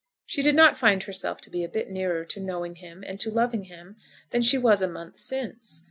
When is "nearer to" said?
1.91-2.39